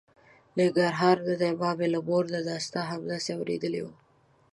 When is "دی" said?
1.41-1.51